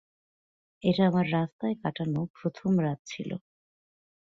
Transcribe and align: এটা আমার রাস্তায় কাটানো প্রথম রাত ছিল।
এটা 0.83 1.03
আমার 1.07 1.25
রাস্তায় 1.31 1.75
কাটানো 1.81 2.21
প্রথম 2.37 2.71
রাত 2.85 2.99
ছিল। 3.05 3.29